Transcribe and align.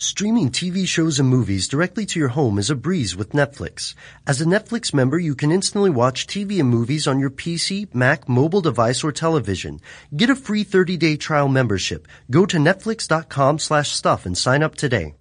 Streaming 0.00 0.50
TV 0.50 0.88
shows 0.88 1.20
and 1.20 1.28
movies 1.28 1.68
directly 1.68 2.04
to 2.04 2.18
your 2.18 2.30
home 2.30 2.58
is 2.58 2.68
a 2.68 2.74
breeze 2.74 3.14
with 3.14 3.30
Netflix. 3.30 3.94
As 4.26 4.40
a 4.40 4.44
Netflix 4.44 4.92
member, 4.92 5.20
you 5.20 5.36
can 5.36 5.52
instantly 5.52 5.88
watch 5.88 6.26
TV 6.26 6.58
and 6.58 6.68
movies 6.68 7.06
on 7.06 7.20
your 7.20 7.30
PC, 7.30 7.94
Mac, 7.94 8.28
mobile 8.28 8.60
device, 8.60 9.04
or 9.04 9.12
television. 9.12 9.78
Get 10.14 10.30
a 10.30 10.34
free 10.34 10.64
30-day 10.64 11.16
trial 11.18 11.46
membership. 11.46 12.08
Go 12.28 12.44
to 12.44 12.56
netflix.com 12.56 13.60
slash 13.60 13.92
stuff 13.92 14.26
and 14.26 14.36
sign 14.36 14.64
up 14.64 14.74
today. 14.74 15.14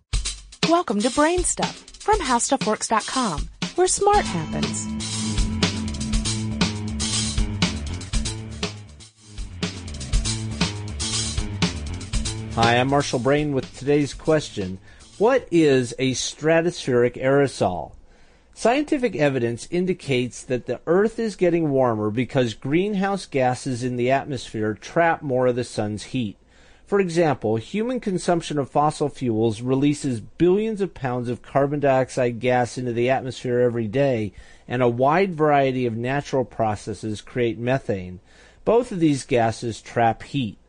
Welcome 0.67 0.99
to 1.01 1.11
Brain 1.11 1.43
Stuff 1.43 1.75
from 1.99 2.17
HowStuffWorks.com, 2.17 3.49
where 3.75 3.87
smart 3.87 4.25
happens. 4.25 4.87
Hi, 12.55 12.77
I'm 12.77 12.89
Marshall 12.89 13.17
Brain 13.17 13.53
with 13.53 13.75
today's 13.75 14.13
question. 14.13 14.77
What 15.17 15.47
is 15.49 15.95
a 15.97 16.11
stratospheric 16.11 17.19
aerosol? 17.19 17.93
Scientific 18.53 19.15
evidence 19.15 19.67
indicates 19.71 20.43
that 20.43 20.67
the 20.67 20.79
Earth 20.85 21.17
is 21.17 21.35
getting 21.35 21.71
warmer 21.71 22.11
because 22.11 22.53
greenhouse 22.53 23.25
gases 23.25 23.83
in 23.83 23.95
the 23.95 24.11
atmosphere 24.11 24.75
trap 24.75 25.23
more 25.23 25.47
of 25.47 25.55
the 25.55 25.63
sun's 25.63 26.03
heat. 26.03 26.37
For 26.85 26.99
example, 26.99 27.55
human 27.55 27.99
consumption 27.99 28.59
of 28.59 28.69
fossil 28.69 29.09
fuels 29.09 29.61
releases 29.61 30.19
billions 30.21 30.79
of 30.79 30.93
pounds 30.93 31.29
of 31.29 31.41
carbon 31.41 31.79
dioxide 31.79 32.39
gas 32.39 32.77
into 32.77 32.93
the 32.93 33.09
atmosphere 33.09 33.61
every 33.61 33.87
day, 33.87 34.31
and 34.67 34.83
a 34.83 34.87
wide 34.87 35.33
variety 35.33 35.87
of 35.87 35.97
natural 35.97 36.45
processes 36.45 37.19
create 37.19 37.57
methane. 37.57 38.19
Both 38.63 38.91
of 38.91 38.99
these 38.99 39.25
gases 39.25 39.81
trap 39.81 40.21
heat. 40.21 40.59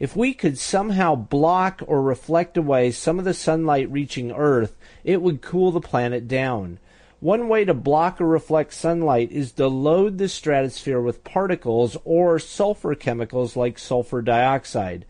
If 0.00 0.16
we 0.16 0.32
could 0.32 0.58
somehow 0.58 1.14
block 1.14 1.82
or 1.86 2.00
reflect 2.00 2.56
away 2.56 2.90
some 2.90 3.18
of 3.18 3.26
the 3.26 3.34
sunlight 3.34 3.92
reaching 3.92 4.32
Earth, 4.32 4.74
it 5.04 5.20
would 5.20 5.42
cool 5.42 5.70
the 5.72 5.80
planet 5.80 6.26
down. 6.26 6.78
One 7.20 7.48
way 7.48 7.66
to 7.66 7.74
block 7.74 8.18
or 8.18 8.26
reflect 8.26 8.72
sunlight 8.72 9.30
is 9.30 9.52
to 9.52 9.68
load 9.68 10.16
the 10.16 10.30
stratosphere 10.30 11.02
with 11.02 11.22
particles 11.22 11.98
or 12.02 12.38
sulfur 12.38 12.94
chemicals 12.94 13.56
like 13.56 13.78
sulfur 13.78 14.22
dioxide. 14.22 15.04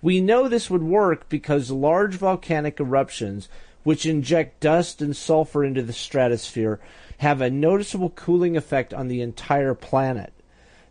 We 0.00 0.20
know 0.20 0.46
this 0.46 0.70
would 0.70 0.84
work 0.84 1.28
because 1.28 1.72
large 1.72 2.14
volcanic 2.14 2.78
eruptions, 2.78 3.48
which 3.82 4.06
inject 4.06 4.60
dust 4.60 5.02
and 5.02 5.16
sulfur 5.16 5.64
into 5.64 5.82
the 5.82 5.92
stratosphere, 5.92 6.78
have 7.18 7.40
a 7.40 7.50
noticeable 7.50 8.10
cooling 8.10 8.56
effect 8.56 8.94
on 8.94 9.08
the 9.08 9.22
entire 9.22 9.74
planet. 9.74 10.32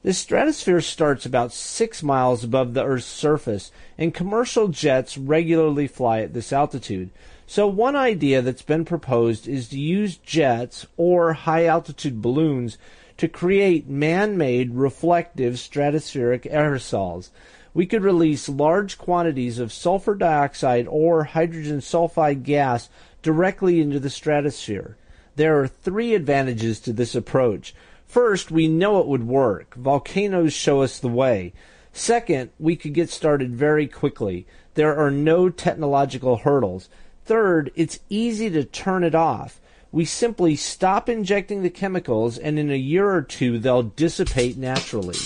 The 0.05 0.13
stratosphere 0.13 0.81
starts 0.81 1.25
about 1.25 1.51
six 1.51 2.03
miles 2.03 2.43
above 2.43 2.75
the 2.75 2.85
Earth's 2.85 3.07
surface, 3.07 3.71
and 3.97 4.13
commercial 4.13 4.67
jets 4.67 5.17
regularly 5.17 5.87
fly 5.87 6.19
at 6.19 6.31
this 6.31 6.53
altitude. 6.53 7.09
So, 7.47 7.65
one 7.65 7.95
idea 7.95 8.43
that's 8.43 8.61
been 8.61 8.85
proposed 8.85 9.47
is 9.47 9.67
to 9.69 9.79
use 9.79 10.17
jets 10.17 10.85
or 10.95 11.33
high 11.33 11.65
altitude 11.65 12.21
balloons 12.21 12.77
to 13.17 13.27
create 13.27 13.89
man 13.89 14.37
made 14.37 14.75
reflective 14.75 15.55
stratospheric 15.55 16.43
aerosols. 16.53 17.29
We 17.73 17.87
could 17.87 18.03
release 18.03 18.47
large 18.47 18.99
quantities 18.99 19.57
of 19.57 19.73
sulfur 19.73 20.13
dioxide 20.13 20.85
or 20.87 21.23
hydrogen 21.23 21.79
sulfide 21.79 22.43
gas 22.43 22.89
directly 23.23 23.81
into 23.81 23.99
the 23.99 24.11
stratosphere. 24.11 24.97
There 25.35 25.59
are 25.59 25.67
three 25.67 26.13
advantages 26.13 26.79
to 26.81 26.93
this 26.93 27.15
approach. 27.15 27.73
First, 28.07 28.51
we 28.51 28.67
know 28.67 28.99
it 28.99 29.07
would 29.07 29.27
work. 29.27 29.75
Volcanoes 29.75 30.53
show 30.53 30.81
us 30.81 30.99
the 30.99 31.07
way. 31.07 31.53
Second, 31.91 32.51
we 32.59 32.75
could 32.75 32.93
get 32.93 33.09
started 33.09 33.55
very 33.55 33.87
quickly. 33.87 34.45
There 34.75 34.95
are 34.97 35.11
no 35.11 35.49
technological 35.49 36.37
hurdles. 36.37 36.89
Third, 37.25 37.71
it's 37.75 37.99
easy 38.09 38.49
to 38.51 38.63
turn 38.63 39.03
it 39.03 39.15
off. 39.15 39.59
We 39.91 40.05
simply 40.05 40.55
stop 40.57 41.07
injecting 41.07 41.63
the 41.63 41.69
chemicals, 41.69 42.37
and 42.37 42.59
in 42.59 42.69
a 42.69 42.75
year 42.75 43.09
or 43.09 43.21
two, 43.21 43.59
they'll 43.59 43.83
dissipate 43.83 44.57
naturally. 44.57 45.17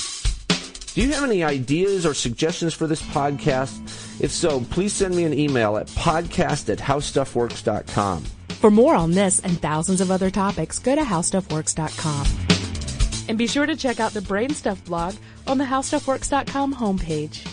Do 0.94 1.01
you 1.01 1.11
have 1.13 1.23
any 1.23 1.44
ideas 1.44 2.06
or 2.06 2.13
suggestions 2.13 2.73
for 2.73 2.85
this 2.85 3.01
podcast? 3.01 3.79
If 4.22 4.31
so, 4.31 4.61
please 4.61 4.94
send 4.94 5.16
me 5.16 5.23
an 5.23 5.34
email 5.34 5.78
at 5.78 5.88
podcast 5.88 6.69
at 6.72 6.78
howstuffworks.com. 6.78 8.23
For 8.59 8.69
more 8.69 8.94
on 8.94 9.11
this 9.11 9.40
and 9.40 9.59
thousands 9.61 10.01
of 10.01 10.11
other 10.11 10.29
topics, 10.29 10.79
go 10.79 10.94
to 10.94 11.01
HowStuffWorks.com. 11.01 12.48
And 13.29 13.38
be 13.38 13.47
sure 13.47 13.66
to 13.66 13.78
check 13.78 14.01
out 14.01 14.12
the 14.12 14.22
Brain 14.22 14.50
Stuff 14.50 14.84
blog 14.84 15.16
on 15.47 15.57
the 15.57 15.66
HowStuffWorks.com 15.66 16.75
homepage. 16.75 17.47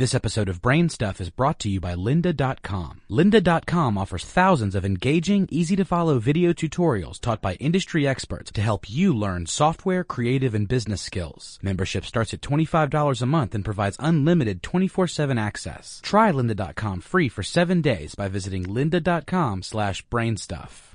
This 0.00 0.14
episode 0.14 0.48
of 0.48 0.62
Brain 0.62 0.88
Stuff 0.88 1.20
is 1.20 1.28
brought 1.28 1.58
to 1.58 1.68
you 1.68 1.78
by 1.78 1.94
Lynda.com. 1.94 3.02
Lynda.com 3.10 3.98
offers 3.98 4.24
thousands 4.24 4.74
of 4.74 4.82
engaging, 4.82 5.46
easy 5.50 5.76
to 5.76 5.84
follow 5.84 6.18
video 6.18 6.54
tutorials 6.54 7.20
taught 7.20 7.42
by 7.42 7.56
industry 7.56 8.08
experts 8.08 8.50
to 8.52 8.62
help 8.62 8.88
you 8.88 9.12
learn 9.12 9.44
software, 9.44 10.02
creative, 10.02 10.54
and 10.54 10.66
business 10.66 11.02
skills. 11.02 11.58
Membership 11.60 12.06
starts 12.06 12.32
at 12.32 12.40
$25 12.40 13.20
a 13.20 13.26
month 13.26 13.54
and 13.54 13.62
provides 13.62 13.98
unlimited 14.00 14.62
24 14.62 15.06
7 15.06 15.36
access. 15.36 16.00
Try 16.02 16.32
Lynda.com 16.32 17.02
free 17.02 17.28
for 17.28 17.42
seven 17.42 17.82
days 17.82 18.14
by 18.14 18.28
visiting 18.28 18.64
Lynda.com 18.64 19.60
slash 19.60 20.02
brainstuff. 20.06 20.90